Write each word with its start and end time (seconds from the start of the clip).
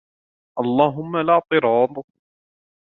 اللهم, 0.61 1.11
لا 1.17 1.33
اعتراض. 1.37 1.91